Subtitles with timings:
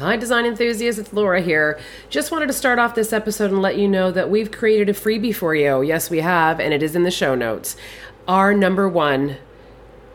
[0.00, 1.78] Hi, design enthusiasts, it's Laura here.
[2.08, 4.94] Just wanted to start off this episode and let you know that we've created a
[4.94, 5.82] freebie for you.
[5.82, 7.76] Yes, we have, and it is in the show notes.
[8.26, 9.36] Our number one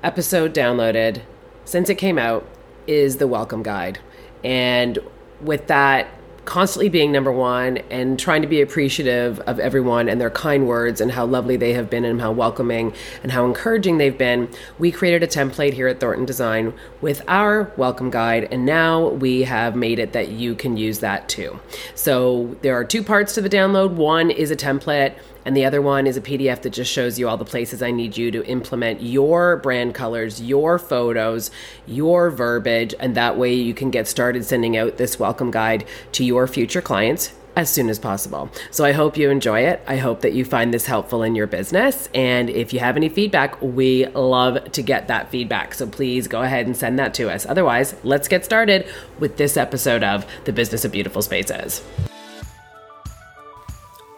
[0.02, 1.22] episode downloaded
[1.66, 2.48] since it came out
[2.88, 4.00] is the welcome guide.
[4.44, 4.98] And
[5.40, 6.08] with that,
[6.46, 11.02] constantly being number one and trying to be appreciative of everyone and their kind words
[11.02, 12.94] and how lovely they have been and how welcoming
[13.24, 14.48] and how encouraging they've been,
[14.80, 18.48] we created a template here at Thornton Design with our welcome guide.
[18.52, 21.60] And now we have made it that you can use that too.
[21.96, 25.16] So there are two parts to the download one is a template
[25.46, 27.92] and the other one is a PDF that just shows you all the places I
[27.92, 31.52] need you to implement your brand colors, your photos,
[31.86, 36.26] your verbiage, and that way you can get started sending out this welcome guide to
[36.26, 38.50] your future clients as soon as possible.
[38.72, 39.82] So I hope you enjoy it.
[39.88, 42.10] I hope that you find this helpful in your business.
[42.14, 45.74] And if you have any feedback, we love to get that feedback.
[45.74, 47.46] So please go ahead and send that to us.
[47.46, 48.88] Otherwise, let's get started
[49.20, 51.82] with this episode of The Business of Beautiful Spaces.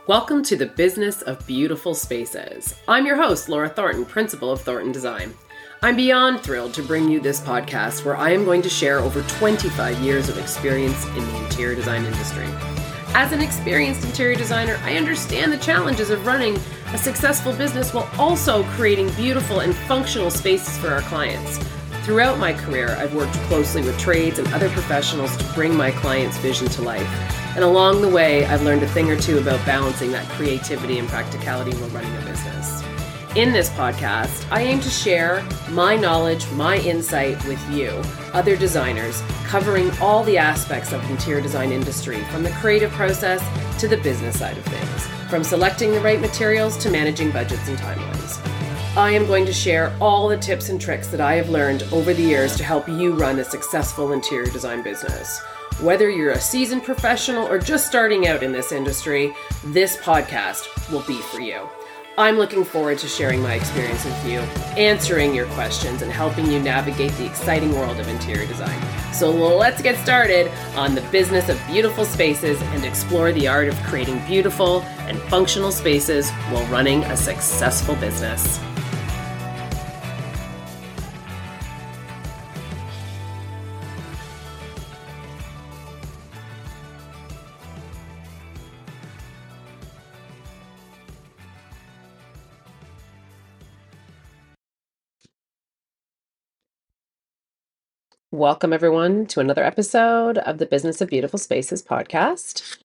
[0.08, 2.75] Welcome to the Business of Beautiful Spaces.
[2.88, 5.33] I'm your host, Laura Thornton, Principal of Thornton Design.
[5.81, 9.22] I'm beyond thrilled to bring you this podcast where I am going to share over
[9.23, 12.45] 25 years of experience in the interior design industry.
[13.09, 16.55] As an experienced interior designer, I understand the challenges of running
[16.94, 21.59] a successful business while also creating beautiful and functional spaces for our clients.
[22.08, 26.38] Throughout my career, I've worked closely with trades and other professionals to bring my clients'
[26.38, 27.05] vision to life.
[27.53, 31.09] And along the way, I've learned a thing or two about balancing that creativity and
[31.09, 32.81] practicality while running a business.
[33.35, 37.89] In this podcast, I aim to share my knowledge, my insight with you,
[38.31, 43.44] other designers, covering all the aspects of the interior design industry, from the creative process
[43.81, 47.78] to the business side of things, from selecting the right materials to managing budgets and
[47.78, 48.16] timelines.
[48.98, 52.16] I am going to share all the tips and tricks that I have learned over
[52.16, 55.40] the years to help you run a successful interior design business.
[55.81, 61.03] Whether you're a seasoned professional or just starting out in this industry, this podcast will
[61.03, 61.70] be for you.
[62.18, 64.40] I'm looking forward to sharing my experience with you,
[64.75, 68.81] answering your questions, and helping you navigate the exciting world of interior design.
[69.13, 73.75] So let's get started on the business of beautiful spaces and explore the art of
[73.84, 78.59] creating beautiful and functional spaces while running a successful business.
[98.38, 102.78] Welcome, everyone, to another episode of the Business of Beautiful Spaces podcast.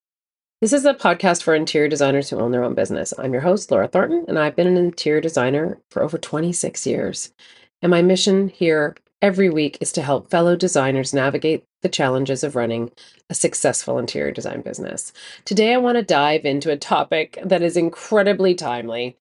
[0.63, 3.13] This is a podcast for interior designers who own their own business.
[3.19, 7.35] I'm your host, Laura Thornton, and I've been an interior designer for over 26 years.
[7.83, 12.57] And my mission here every week is to help fellow designers navigate the challenges of
[12.57, 12.91] running
[13.29, 15.13] a successful interior design business.
[15.45, 19.19] Today, I want to dive into a topic that is incredibly timely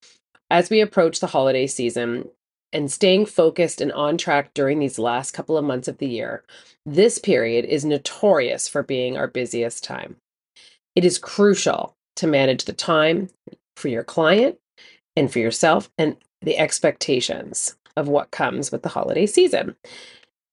[0.50, 2.30] as we approach the holiday season
[2.74, 6.44] and staying focused and on track during these last couple of months of the year,
[6.86, 10.16] this period is notorious for being our busiest time.
[10.96, 13.30] It is crucial to manage the time
[13.76, 14.58] for your client
[15.16, 19.76] and for yourself and the expectations of what comes with the holiday season.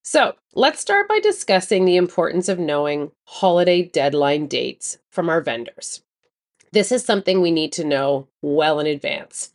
[0.04, 6.02] So, let's start by discussing the importance of knowing holiday deadline dates from our vendors.
[6.72, 9.50] This is something we need to know well in advance.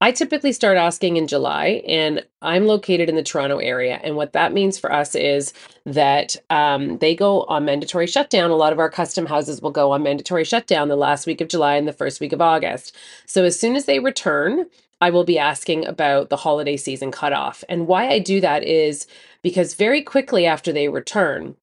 [0.00, 3.98] I typically start asking in July, and I'm located in the Toronto area.
[4.04, 5.52] And what that means for us is
[5.86, 8.50] that um, they go on mandatory shutdown.
[8.52, 11.48] A lot of our custom houses will go on mandatory shutdown the last week of
[11.48, 12.94] July and the first week of August.
[13.26, 14.66] So as soon as they return,
[15.00, 17.64] I will be asking about the holiday season cutoff.
[17.68, 19.08] And why I do that is
[19.42, 21.56] because very quickly after they return,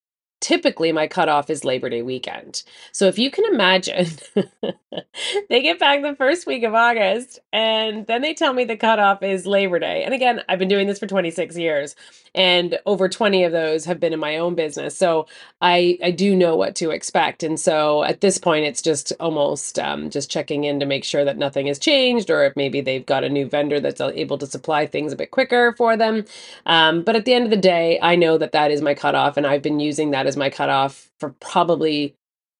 [0.45, 2.61] typically my cutoff is Labor Day weekend.
[2.91, 4.05] So if you can imagine,
[5.49, 9.23] they get back the first week of August and then they tell me the cutoff
[9.23, 10.03] is Labor Day.
[10.03, 11.95] And again, I've been doing this for 26 years
[12.35, 14.95] and over 20 of those have been in my own business.
[14.95, 15.25] So
[15.61, 17.41] I, I do know what to expect.
[17.41, 21.25] And so at this point, it's just almost um, just checking in to make sure
[21.25, 24.45] that nothing has changed or if maybe they've got a new vendor that's able to
[24.45, 26.23] supply things a bit quicker for them.
[26.67, 29.37] Um, but at the end of the day, I know that that is my cutoff
[29.37, 32.15] and I've been using that as my cutoff for probably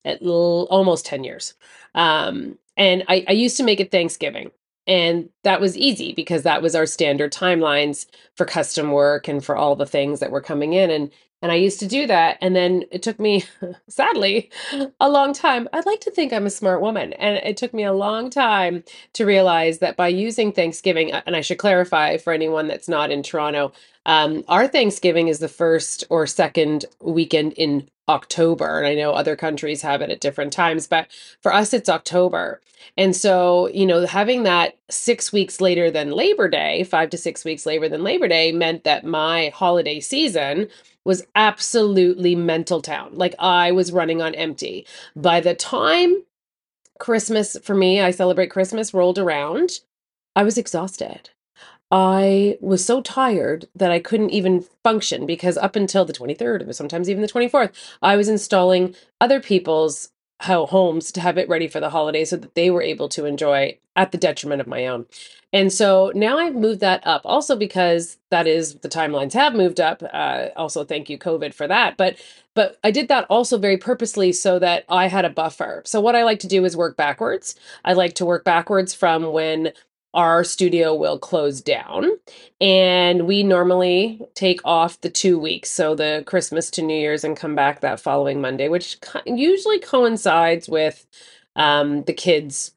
[0.06, 1.56] at l- almost 10 years.
[1.96, 4.52] Um, and I, I used to make it Thanksgiving.
[4.88, 8.08] And that was easy because that was our standard timelines
[8.38, 10.92] for custom work and for all the things that were coming in.
[10.92, 11.12] And
[11.46, 12.40] And I used to do that.
[12.42, 13.44] And then it took me,
[13.88, 14.50] sadly,
[15.00, 15.70] a long time.
[15.74, 17.14] I'd like to think I'm a smart woman.
[17.14, 18.84] And it took me a long time
[19.14, 23.22] to realize that by using Thanksgiving, and I should clarify for anyone that's not in
[23.22, 23.74] Toronto,
[24.08, 28.80] um, our Thanksgiving is the first or second weekend in October.
[28.80, 31.10] And I know other countries have it at different times, but
[31.44, 32.60] for us, it's October.
[32.98, 37.46] And so, you know, having that six weeks later than Labor Day, five to six
[37.46, 40.70] weeks later than Labor Day, meant that my holiday season
[41.06, 43.12] was absolutely mental town.
[43.14, 44.86] Like I was running on empty.
[45.16, 46.24] By the time
[47.00, 49.80] Christmas, for me, I celebrate Christmas, rolled around,
[50.36, 51.30] I was exhausted.
[51.92, 56.74] I was so tired that I couldn't even function because up until the 23rd, or
[56.74, 57.72] sometimes even the 24th,
[58.02, 60.10] I was installing other people's
[60.42, 63.78] homes to have it ready for the holidays so that they were able to enjoy
[63.96, 65.06] at the detriment of my own.
[65.54, 69.80] And so now I've moved that up also because that is the timelines have moved
[69.80, 70.04] up.
[70.12, 71.96] Uh, also, thank you, COVID, for that.
[71.96, 72.18] But
[72.56, 75.82] but I did that also very purposely so that I had a buffer.
[75.86, 77.56] So what I like to do is work backwards.
[77.84, 79.72] I like to work backwards from when
[80.16, 82.10] our studio will close down
[82.62, 87.38] and we normally take off the two weeks so the christmas to new year's and
[87.38, 88.98] come back that following monday which
[89.28, 91.06] usually coincides with
[91.58, 92.72] um, the kids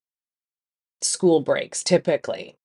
[1.00, 2.56] school breaks typically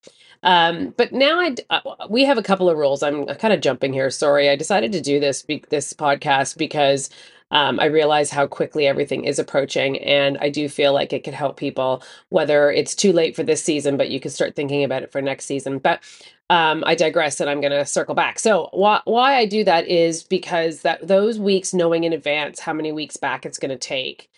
[0.44, 1.80] um, but now I uh,
[2.10, 3.02] we have a couple of rules.
[3.02, 4.10] I'm kind of jumping here.
[4.10, 7.10] Sorry, I decided to do this be- this podcast because
[7.54, 11.36] um, I realize how quickly everything is approaching, and I do feel like it could
[11.36, 15.04] help people, whether it's too late for this season, but you can start thinking about
[15.04, 15.78] it for next season.
[15.78, 16.02] But
[16.50, 18.40] um, I digress, and I'm going to circle back.
[18.40, 22.74] So why why I do that is because that those weeks, knowing in advance how
[22.74, 24.32] many weeks back it's going to take,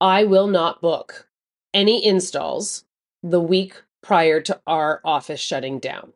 [0.00, 1.28] I will not book
[1.74, 2.84] any installs
[3.22, 6.14] the week prior to our office shutting down.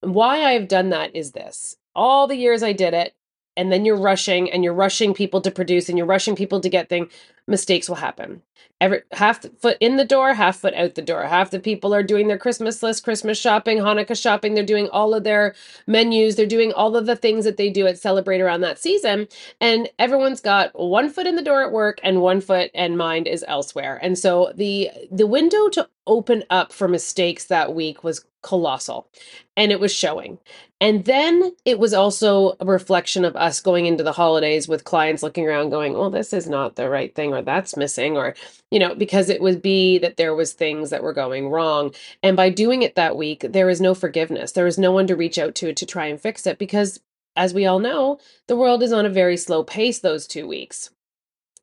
[0.00, 3.14] Why I have done that is this: all the years I did it,
[3.60, 6.70] and then you're rushing and you're rushing people to produce and you're rushing people to
[6.70, 7.12] get things
[7.46, 8.40] mistakes will happen
[8.80, 11.24] every half foot in the door half foot out the door.
[11.24, 14.54] Half the people are doing their christmas list christmas shopping hanukkah shopping.
[14.54, 15.54] They're doing all of their
[15.86, 16.36] menus.
[16.36, 19.28] They're doing all of the things that they do at celebrate around that season.
[19.60, 23.26] And everyone's got one foot in the door at work and one foot and mind
[23.26, 23.98] is elsewhere.
[24.02, 29.08] And so the the window to open up for mistakes that week was colossal
[29.56, 30.38] and it was showing.
[30.80, 35.22] And then it was also a reflection of us going into the holidays with clients
[35.22, 38.34] looking around going, well, this is not the right thing, or that's missing, or,
[38.70, 41.92] you know, because it would be that there was things that were going wrong.
[42.22, 44.52] And by doing it that week, there is no forgiveness.
[44.52, 47.00] There is no one to reach out to to try and fix it because
[47.36, 48.18] as we all know,
[48.48, 50.90] the world is on a very slow pace those two weeks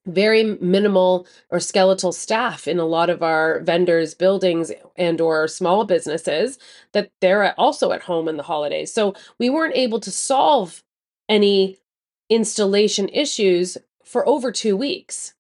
[0.08, 5.86] very minimal or skeletal staff in a lot of our vendors buildings and or small
[5.86, 6.58] businesses
[6.94, 10.84] that they're also at home in the holidays so we weren't able to solve
[11.30, 11.78] any
[12.30, 15.34] installation issues for over two weeks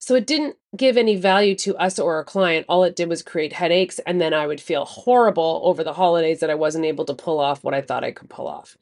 [0.00, 3.22] so it didn't give any value to us or our client all it did was
[3.22, 7.04] create headaches and then i would feel horrible over the holidays that i wasn't able
[7.04, 8.76] to pull off what i thought i could pull off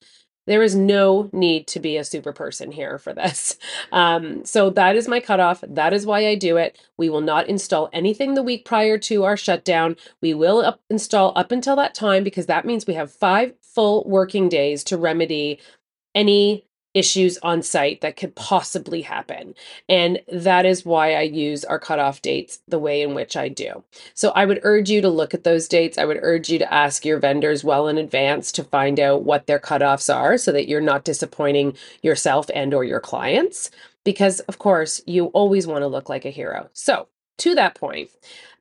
[0.47, 3.57] there is no need to be a super person here for this.
[3.91, 5.63] Um, so that is my cutoff.
[5.69, 6.79] That is why I do it.
[6.97, 9.97] We will not install anything the week prior to our shutdown.
[10.23, 14.05] We will up install up until that time because that means we have five full
[14.09, 15.61] working days to remedy
[16.15, 19.55] any issues on site that could possibly happen.
[19.89, 23.83] And that is why I use our cutoff dates the way in which I do.
[24.15, 25.99] So I would urge you to look at those dates.
[25.99, 29.47] I would urge you to ask your vendors well in advance to find out what
[29.47, 33.71] their cutoffs are so that you're not disappointing yourself and or your clients
[34.05, 36.69] because of course you always want to look like a hero.
[36.73, 37.09] So
[37.39, 38.11] to that point,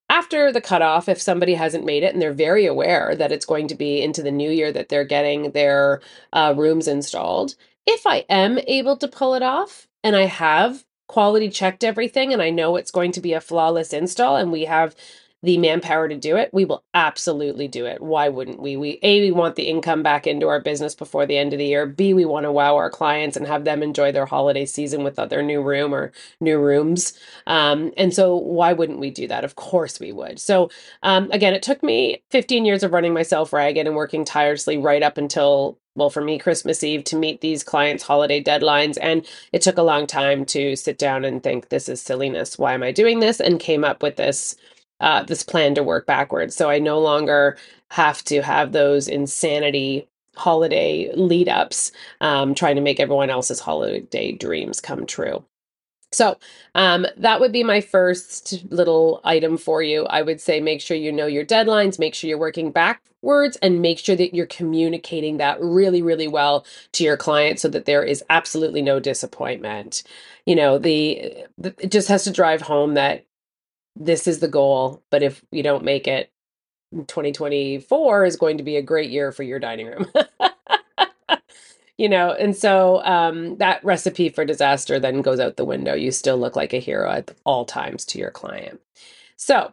[0.10, 3.68] after the cutoff, if somebody hasn't made it and they're very aware that it's going
[3.70, 6.02] to be into the new year that they're getting their
[6.34, 11.50] uh, rooms installed, if I am able to pull it off and I have quality
[11.50, 14.96] checked everything and I know it's going to be a flawless install and we have
[15.44, 18.00] the manpower to do it, we will absolutely do it.
[18.00, 18.78] Why wouldn't we?
[18.78, 21.66] We A, we want the income back into our business before the end of the
[21.66, 21.88] year.
[21.88, 25.16] B, we want to wow our clients and have them enjoy their holiday season with
[25.16, 27.14] their new room or new rooms.
[27.48, 29.44] Um, and so why wouldn't we do that?
[29.44, 30.40] Of course we would.
[30.40, 30.70] So
[31.02, 35.02] um, again, it took me 15 years of running myself ragged and working tirelessly right
[35.02, 38.98] up until well, for me, Christmas Eve to meet these clients' holiday deadlines.
[39.02, 42.58] And it took a long time to sit down and think, this is silliness.
[42.58, 43.40] Why am I doing this?
[43.40, 44.56] And came up with this
[45.02, 46.56] uh, this plan to work backwards.
[46.56, 47.58] So I no longer
[47.90, 54.32] have to have those insanity holiday lead ups um, trying to make everyone else's holiday
[54.32, 55.44] dreams come true.
[56.13, 56.38] So,
[56.75, 60.06] um, that would be my first little item for you.
[60.06, 63.82] I would say make sure you know your deadlines, make sure you're working backwards, and
[63.82, 68.03] make sure that you're communicating that really, really well to your client so that there
[68.03, 70.03] is absolutely no disappointment.
[70.48, 73.25] You know, the, the it just has to drive home that
[73.96, 76.32] this is the goal, but if you don't make it,
[76.94, 80.08] 2024 is going to be a great year for your dining room.
[82.01, 85.93] you know and so um, that recipe for disaster then goes out the window.
[85.93, 88.81] You still look like a hero at all times to your client.
[89.38, 89.72] So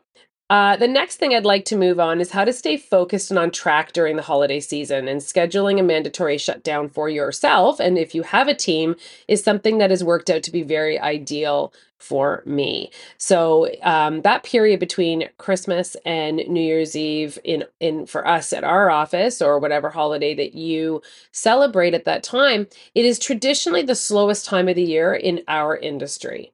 [0.50, 3.38] uh, the next thing I'd like to move on is how to stay focused and
[3.38, 5.06] on track during the holiday season.
[5.06, 8.96] And scheduling a mandatory shutdown for yourself, and if you have a team,
[9.28, 12.90] is something that has worked out to be very ideal for me.
[13.18, 18.64] So um, that period between Christmas and New Year's Eve in in for us at
[18.64, 21.02] our office or whatever holiday that you
[21.32, 25.76] celebrate at that time, it is traditionally the slowest time of the year in our
[25.76, 26.52] industry.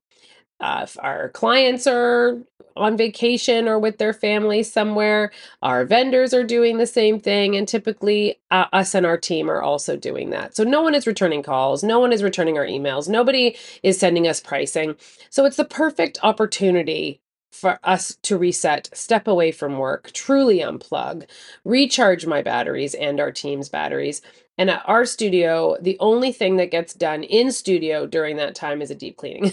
[0.60, 2.38] Uh, our clients are
[2.76, 7.56] on vacation or with their family somewhere, our vendors are doing the same thing.
[7.56, 10.56] And typically, uh, us and our team are also doing that.
[10.56, 14.28] So, no one is returning calls, no one is returning our emails, nobody is sending
[14.28, 14.96] us pricing.
[15.30, 17.20] So, it's the perfect opportunity
[17.54, 21.24] for us to reset, step away from work, truly unplug,
[21.64, 24.20] recharge my batteries and our team's batteries.
[24.58, 28.82] And at our studio, the only thing that gets done in studio during that time
[28.82, 29.52] is a deep cleaning.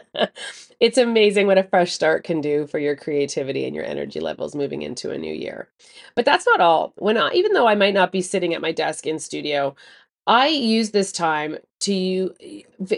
[0.80, 4.56] it's amazing what a fresh start can do for your creativity and your energy levels
[4.56, 5.68] moving into a new year.
[6.16, 6.92] But that's not all.
[6.96, 9.76] When I, even though I might not be sitting at my desk in studio,
[10.26, 12.34] I use this time to you,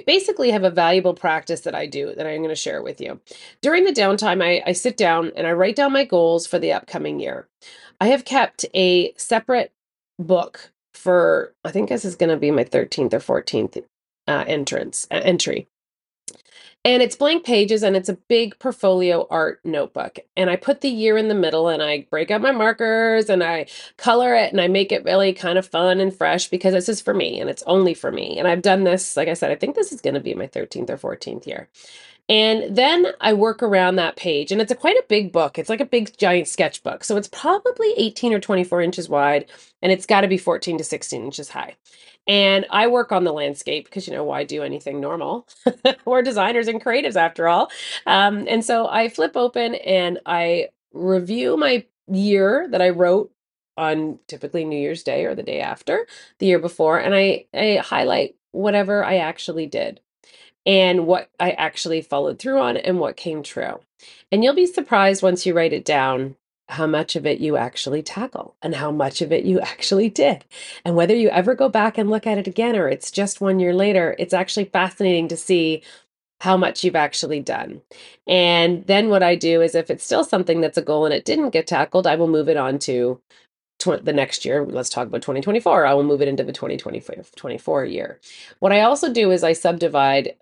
[0.07, 3.21] basically have a valuable practice that I do that I'm going to share with you.
[3.61, 6.73] During the downtime, I, I sit down and I write down my goals for the
[6.73, 7.49] upcoming year.
[8.01, 9.73] I have kept a separate
[10.19, 13.85] book for, I think this is going to be my 13th or 14th
[14.29, 15.67] uh, entrance uh, entry.
[16.87, 20.21] And it's blank pages and it's a big portfolio art notebook.
[20.37, 23.43] And I put the year in the middle and I break out my markers and
[23.43, 23.67] I
[23.99, 27.03] color it and I make it really kind of fun and fresh because this is
[27.03, 28.39] for me and it's only for me.
[28.39, 30.47] And I've done this, like I said, I think this is going to be my
[30.47, 31.69] 13th or 14th year.
[32.29, 35.59] And then I work around that page, and it's a quite a big book.
[35.59, 37.05] It's like a big giant sketchbook.
[37.05, 39.47] So it's probably 18 or 24 inches wide,
[39.83, 41.77] and it's got to be 14 to 16 inches high.
[42.27, 45.47] And I work on the landscape because, you know, why do anything normal?
[46.05, 47.71] We're designers and creatives after all.
[48.07, 53.31] Um, and so I flip open and I review my year that I wrote
[53.77, 56.07] on typically New Year's Day or the day after
[56.39, 56.99] the year before.
[56.99, 60.01] And I, I highlight whatever I actually did
[60.65, 63.81] and what I actually followed through on and what came true.
[64.33, 66.37] And you'll be surprised once you write it down
[66.69, 70.45] how much of it you actually tackle and how much of it you actually did.
[70.85, 73.61] And whether you ever go back and look at it again or it's just one
[73.61, 75.83] year later, it's actually fascinating to see
[76.41, 77.83] how much you've actually done.
[78.27, 81.25] And then what I do is if it's still something that's a goal and it
[81.25, 83.21] didn't get tackled, I will move it on to
[83.79, 84.65] tw- the next year.
[84.65, 85.87] Let's talk about 2024.
[85.87, 88.21] I will move it into the 2024 year.
[88.61, 90.35] What I also do is I subdivide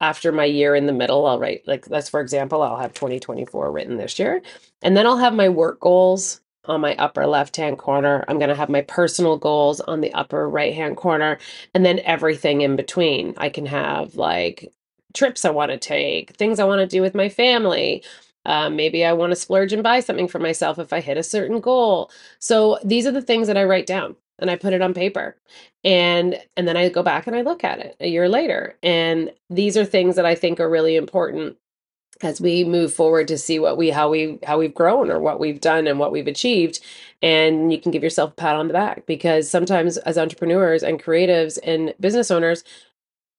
[0.00, 3.72] after my year in the middle, I'll write like that's for example, I'll have 2024
[3.72, 4.42] written this year.
[4.82, 8.24] And then I'll have my work goals on my upper left hand corner.
[8.28, 11.38] I'm going to have my personal goals on the upper right hand corner
[11.74, 13.34] and then everything in between.
[13.38, 14.72] I can have like
[15.14, 18.02] trips I want to take, things I want to do with my family.
[18.44, 21.22] Uh, maybe I want to splurge and buy something for myself if I hit a
[21.22, 22.10] certain goal.
[22.38, 25.36] So these are the things that I write down and I put it on paper.
[25.84, 28.76] And and then I go back and I look at it a year later.
[28.82, 31.56] And these are things that I think are really important
[32.22, 35.38] as we move forward to see what we how we how we've grown or what
[35.38, 36.80] we've done and what we've achieved
[37.22, 41.02] and you can give yourself a pat on the back because sometimes as entrepreneurs and
[41.02, 42.64] creatives and business owners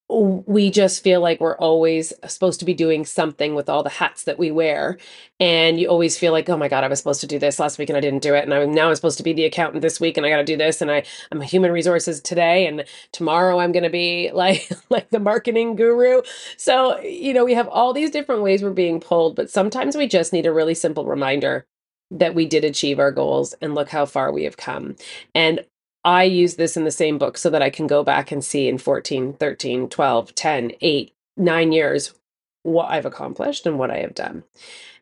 [0.08, 4.24] we just feel like we're always supposed to be doing something with all the hats
[4.24, 4.98] that we wear.
[5.38, 7.78] And you always feel like oh my god i was supposed to do this last
[7.78, 8.44] week and i didn't do it.
[8.44, 10.44] And i'm now i'm supposed to be the accountant this week and i got to
[10.44, 10.80] do this.
[10.80, 15.10] And i i'm a human resources today and tomorrow i'm going to be like like
[15.10, 16.22] the marketing guru.
[16.56, 20.08] So you know we have all these different ways we're being pulled but sometimes we
[20.08, 21.66] just need a really simple reminder
[22.10, 24.96] that we did achieve our goals and look how far we have come.
[25.34, 25.64] And
[26.04, 28.68] I use this in the same book so that I can go back and see
[28.68, 32.14] in 14, 13, 12, 10, 8, 9 years
[32.62, 34.44] what I've accomplished and what I have done.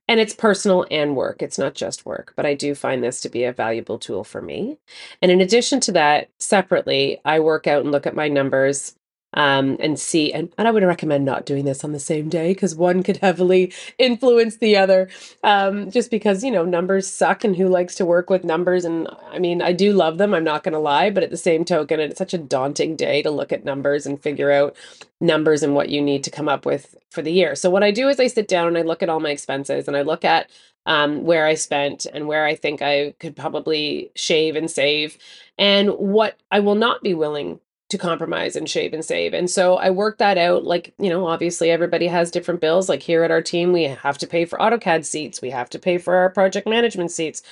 [0.09, 1.43] And it's personal and work.
[1.43, 4.41] It's not just work, but I do find this to be a valuable tool for
[4.41, 4.79] me.
[5.21, 8.95] And in addition to that, separately, I work out and look at my numbers
[9.35, 10.33] um, and see.
[10.33, 13.19] And, and I would recommend not doing this on the same day because one could
[13.19, 15.09] heavily influence the other.
[15.45, 18.85] Um, just because you know numbers suck, and who likes to work with numbers?
[18.85, 20.35] And I mean, I do love them.
[20.35, 23.23] I'm not going to lie, but at the same token, it's such a daunting day
[23.23, 24.77] to look at numbers and figure out
[25.21, 27.55] numbers and what you need to come up with for the year.
[27.55, 29.89] So what I do is I sit down and I look at all my expenses
[29.89, 30.51] and I look at
[30.85, 35.19] um, where I spent and where I think I could probably shave and save,
[35.59, 39.33] and what I will not be willing to compromise and shave and save.
[39.33, 40.65] And so I worked that out.
[40.65, 42.89] Like, you know, obviously everybody has different bills.
[42.89, 45.79] Like here at our team, we have to pay for AutoCAD seats, we have to
[45.79, 47.43] pay for our project management seats.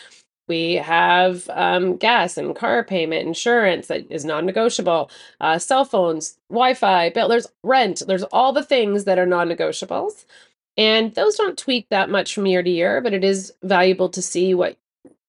[0.46, 5.10] We have um, gas and car payment, insurance that is non negotiable,
[5.40, 9.48] uh, cell phones, Wi Fi, bill, there's rent, there's all the things that are non
[9.48, 10.26] negotiables.
[10.76, 14.20] And those don't tweak that much from year to year, but it is valuable to
[14.20, 14.76] see what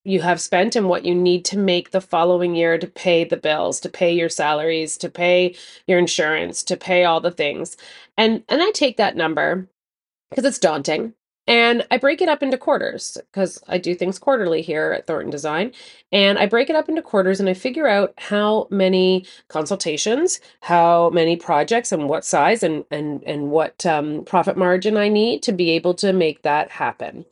[0.05, 3.37] you have spent and what you need to make the following year to pay the
[3.37, 5.55] bills, to pay your salaries, to pay
[5.87, 7.75] your insurance, to pay all the things.
[8.17, 9.67] And and I take that number
[10.29, 11.13] because it's daunting
[11.47, 15.29] and I break it up into quarters because I do things quarterly here at Thornton
[15.29, 15.73] Design.
[16.11, 21.11] And I break it up into quarters and I figure out how many consultations, how
[21.11, 25.51] many projects, and what size and and and what um, profit margin I need to
[25.51, 27.25] be able to make that happen.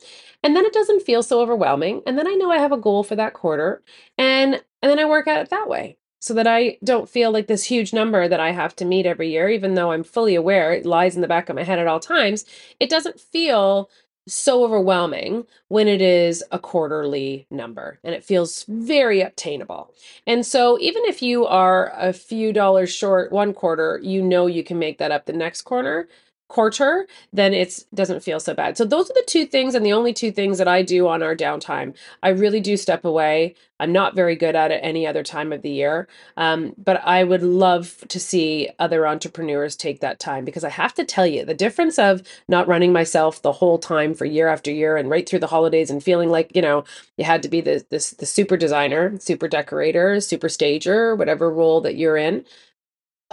[0.44, 2.02] And then it doesn't feel so overwhelming.
[2.06, 3.82] And then I know I have a goal for that quarter,
[4.16, 7.48] and and then I work at it that way so that I don't feel like
[7.48, 10.72] this huge number that I have to meet every year, even though I'm fully aware
[10.72, 12.46] it lies in the back of my head at all times.
[12.80, 13.90] It doesn't feel
[14.26, 19.92] so overwhelming when it is a quarterly number and it feels very obtainable.
[20.26, 24.64] And so, even if you are a few dollars short one quarter, you know you
[24.64, 26.08] can make that up the next quarter
[26.48, 28.76] quarter, then it doesn't feel so bad.
[28.76, 31.22] So those are the two things and the only two things that I do on
[31.22, 31.96] our downtime.
[32.22, 33.54] I really do step away.
[33.80, 36.06] I'm not very good at it any other time of the year.
[36.36, 40.94] Um, but I would love to see other entrepreneurs take that time because I have
[40.94, 44.70] to tell you the difference of not running myself the whole time for year after
[44.70, 46.84] year and right through the holidays and feeling like, you know,
[47.16, 51.80] you had to be the, the, the super designer, super decorator, super stager, whatever role
[51.80, 52.44] that you're in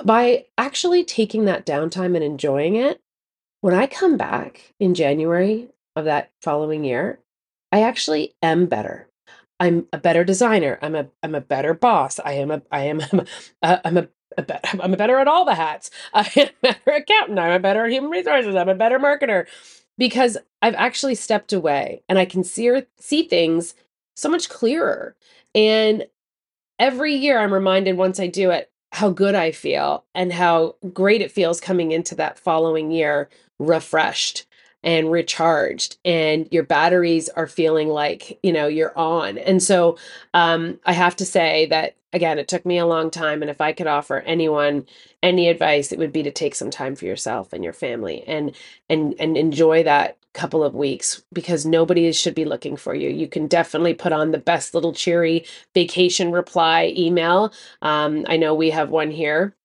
[0.06, 3.02] by actually taking that downtime and enjoying it,
[3.62, 7.20] when I come back in January of that following year,
[7.72, 9.08] I actually am better.
[9.60, 10.80] I'm a better designer.
[10.82, 12.20] I'm a I'm a better boss.
[12.20, 13.26] I am a I am a,
[13.62, 15.92] uh, I'm a, a be- I'm a better at all the hats.
[16.14, 17.40] I am a better accountant.
[17.40, 18.56] I'm a better human resources.
[18.56, 19.46] I'm a better marketer
[19.98, 23.76] because I've actually stepped away and I can see see things
[24.16, 25.16] so much clearer.
[25.54, 26.08] And
[26.80, 31.22] every year I'm reminded once I do it, how good I feel and how great
[31.22, 33.30] it feels coming into that following year
[33.60, 34.46] refreshed
[34.84, 39.38] and recharged and your batteries are feeling like you know you're on.
[39.38, 39.98] And so
[40.34, 43.62] um, i have to say that again it took me a long time and if
[43.62, 44.86] i could offer anyone
[45.24, 48.56] any advice it would be to take some time for yourself and your family and
[48.90, 53.10] and and enjoy that couple of weeks because nobody should be looking for you.
[53.10, 57.54] You can definitely put on the best little cheery vacation reply email.
[57.82, 59.56] Um, I know we have one here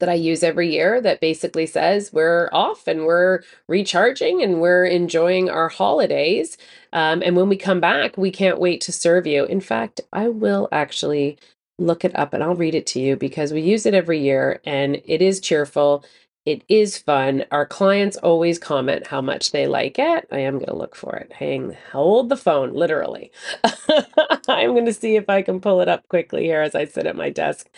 [0.00, 4.86] that I use every year that basically says we're off and we're recharging and we're
[4.86, 6.56] enjoying our holidays.
[6.92, 9.44] Um, and when we come back, we can't wait to serve you.
[9.44, 11.38] In fact, I will actually
[11.78, 14.60] look it up and I'll read it to you because we use it every year
[14.64, 16.04] and it is cheerful
[16.52, 17.44] it is fun.
[17.52, 20.28] Our clients always comment how much they like it.
[20.32, 21.32] I am going to look for it.
[21.34, 23.32] Hang, hold the phone, literally.
[24.48, 27.06] I'm going to see if I can pull it up quickly here as I sit
[27.06, 27.68] at my desk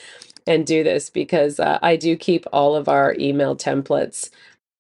[0.47, 4.31] and do this because uh, I do keep all of our email templates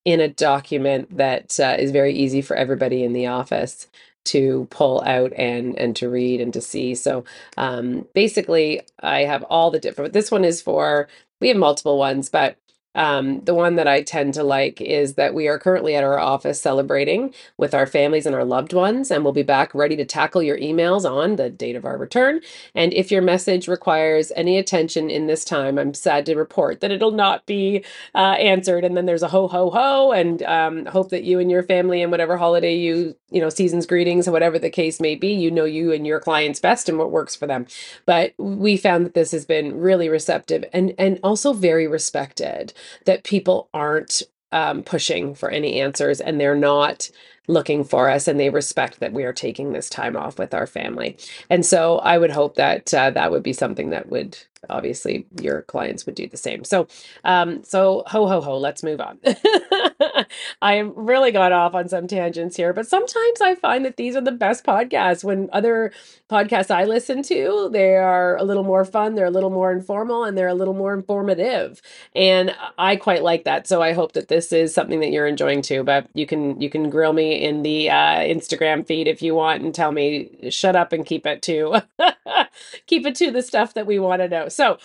[0.05, 3.87] in a document that uh, is very easy for everybody in the office
[4.24, 6.94] to pull out and and to read and to see.
[6.94, 7.24] So
[7.57, 10.12] um, basically, I have all the different.
[10.12, 11.09] This one is for
[11.40, 12.57] we have multiple ones, but
[12.94, 16.18] um, the one that I tend to like is that we are currently at our
[16.18, 20.05] office celebrating with our families and our loved ones, and we'll be back ready to
[20.05, 22.40] tackle your emails on the date of our return.
[22.74, 26.90] And if your message requires any attention in this time, I'm sad to report that
[26.90, 28.85] it'll not be uh, answered.
[28.85, 32.02] And then there's a ho ho ho, and um, hope that you and your family
[32.02, 35.50] and whatever holiday you you know seasons greetings or whatever the case may be, you
[35.50, 37.66] know you and your clients best and what works for them.
[38.07, 42.74] But we found that this has been really receptive and and also very respected
[43.05, 47.11] that people aren't um, pushing for any answers and they're not
[47.49, 50.66] looking for us and they respect that we are taking this time off with our
[50.66, 51.16] family.
[51.51, 54.38] And so I would hope that uh, that would be something that would
[54.70, 56.64] obviously your clients would do the same.
[56.64, 56.87] So
[57.25, 59.18] um so ho ho ho, let's move on.
[60.62, 64.20] I really got off on some tangents here, but sometimes I find that these are
[64.20, 65.92] the best podcasts when other
[66.31, 70.25] podcasts I listen to, they are a little more fun, they're a little more informal,
[70.25, 71.81] and they're a little more informative.
[72.14, 73.66] And I quite like that.
[73.66, 75.85] So I hope that this is something that you're enjoying too.
[75.85, 79.62] But you can you can grill me in the uh, Instagram feed if you want
[79.62, 81.83] and tell me shut up and keep it to
[82.87, 84.48] keep it to the stuff that we want to know.
[84.54, 84.78] So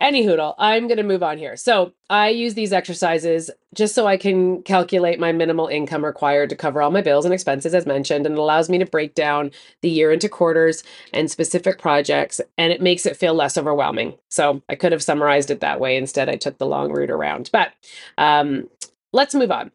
[0.00, 1.56] any hoodle, I'm going to move on here.
[1.56, 6.56] So I use these exercises just so I can calculate my minimal income required to
[6.56, 9.52] cover all my bills and expenses, as mentioned, and it allows me to break down
[9.82, 14.14] the year into quarters and specific projects, and it makes it feel less overwhelming.
[14.30, 15.96] So I could have summarized it that way.
[15.96, 17.50] Instead, I took the long route around.
[17.52, 17.72] But
[18.18, 18.68] um,
[19.12, 19.70] let's move on.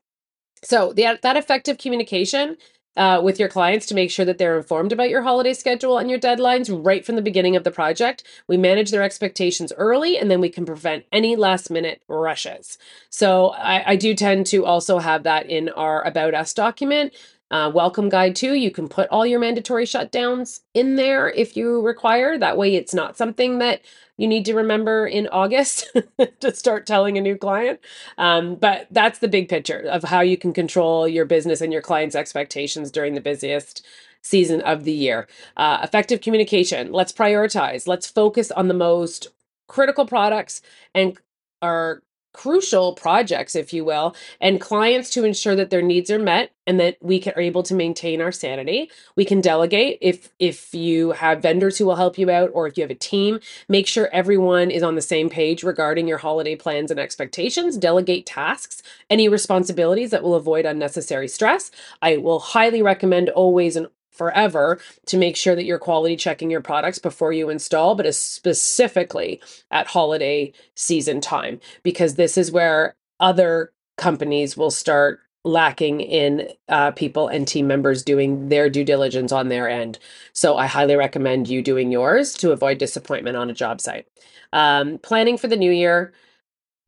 [0.63, 2.57] So the, that effective communication
[2.97, 6.09] uh, with your clients to make sure that they're informed about your holiday schedule and
[6.09, 8.23] your deadlines right from the beginning of the project.
[8.47, 12.77] We manage their expectations early and then we can prevent any last minute rushes.
[13.09, 17.13] So I, I do tend to also have that in our About Us document
[17.51, 18.53] uh, welcome guide too.
[18.53, 22.37] You can put all your mandatory shutdowns in there if you require.
[22.37, 23.81] That way, it's not something that
[24.17, 25.89] you need to remember in August
[26.41, 27.79] to start telling a new client.
[28.17, 31.81] Um, but that's the big picture of how you can control your business and your
[31.81, 33.85] clients' expectations during the busiest
[34.21, 35.27] season of the year.
[35.57, 36.91] Uh, effective communication.
[36.91, 37.87] Let's prioritize.
[37.87, 39.27] Let's focus on the most
[39.67, 40.61] critical products
[40.93, 41.17] and
[41.61, 46.51] our crucial projects, if you will, and clients to ensure that their needs are met
[46.67, 48.91] and that we can, are able to maintain our sanity.
[49.15, 52.77] We can delegate if if you have vendors who will help you out or if
[52.77, 56.55] you have a team, make sure everyone is on the same page regarding your holiday
[56.55, 57.77] plans and expectations.
[57.77, 61.71] Delegate tasks, any responsibilities that will avoid unnecessary stress.
[62.01, 63.87] I will highly recommend always and
[64.19, 69.41] forever to make sure that you're quality checking your products before you install, but specifically
[69.71, 76.91] at holiday season time, because this is where other companies will start lacking in uh,
[76.91, 79.97] people and team members doing their due diligence on their end.
[80.33, 84.05] So I highly recommend you doing yours to avoid disappointment on a job site.
[84.51, 86.13] Um, planning for the new year.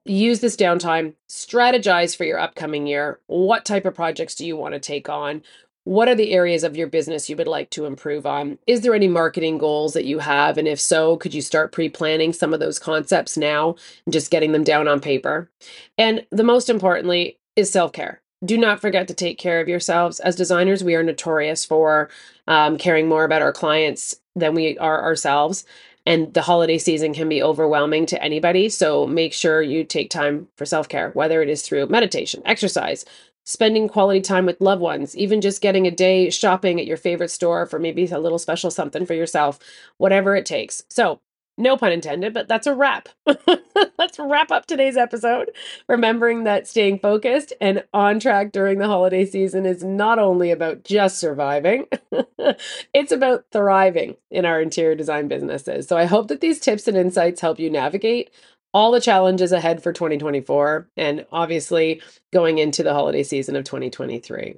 [0.04, 3.20] Use this downtime, strategize for your upcoming year.
[3.28, 5.44] What type of projects do you want to take on?
[5.84, 8.60] What are the areas of your business you would like to improve on?
[8.67, 10.58] Is there any marketing goals that you have?
[10.58, 14.32] And if so, could you start pre planning some of those concepts now and just
[14.32, 15.50] getting them down on paper?
[15.98, 18.22] And the most importantly is self care.
[18.44, 20.20] Do not forget to take care of yourselves.
[20.20, 22.10] As designers, we are notorious for
[22.48, 25.63] um, caring more about our clients than we are ourselves.
[26.08, 28.70] And the holiday season can be overwhelming to anybody.
[28.70, 33.06] So make sure you take time for self care, whether it is through meditation, exercise,
[33.52, 37.32] spending quality time with loved ones, even just getting a day shopping at your favorite
[37.32, 39.60] store for maybe a little special something for yourself,
[39.98, 40.84] whatever it takes.
[40.90, 41.20] So,
[41.58, 43.10] no pun intended, but that's a wrap.
[43.98, 45.52] Let's wrap up today's episode.
[45.88, 50.84] Remembering that staying focused and on track during the holiday season is not only about
[50.84, 51.86] just surviving,
[52.94, 55.88] it's about thriving in our interior design businesses.
[55.88, 58.32] So I hope that these tips and insights help you navigate
[58.74, 64.56] all the challenges ahead for 2024 and obviously going into the holiday season of 2023.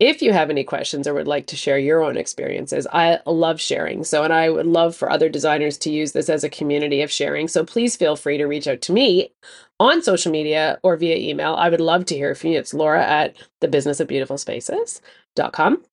[0.00, 3.60] If you have any questions or would like to share your own experiences, I love
[3.60, 4.04] sharing.
[4.04, 7.10] So, and I would love for other designers to use this as a community of
[7.10, 7.46] sharing.
[7.46, 9.32] So, please feel free to reach out to me
[9.78, 11.54] on social media or via email.
[11.54, 12.58] I would love to hear from you.
[12.58, 15.84] It's Laura at the business of beautiful spaces.com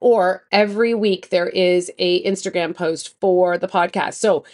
[0.00, 4.44] or every week there is a instagram post for the podcast so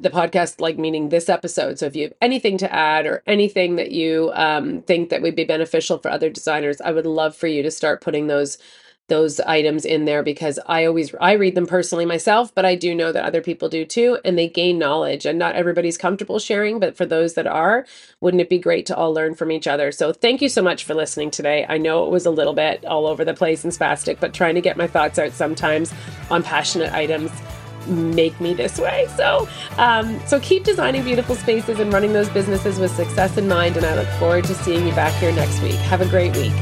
[0.00, 1.78] the podcast, like meaning this episode.
[1.78, 5.36] So if you have anything to add or anything that you um, think that would
[5.36, 8.58] be beneficial for other designers, I would love for you to start putting those
[9.10, 12.94] those items in there because I always I read them personally myself, but I do
[12.94, 15.26] know that other people do too, and they gain knowledge.
[15.26, 17.84] And not everybody's comfortable sharing, but for those that are,
[18.20, 19.92] wouldn't it be great to all learn from each other?
[19.92, 21.66] So thank you so much for listening today.
[21.68, 24.54] I know it was a little bit all over the place and spastic, but trying
[24.54, 25.92] to get my thoughts out sometimes
[26.30, 27.32] on passionate items
[27.86, 29.06] make me this way.
[29.16, 33.76] So, um, so keep designing beautiful spaces and running those businesses with success in mind.
[33.76, 35.74] And I look forward to seeing you back here next week.
[35.74, 36.52] Have a great week.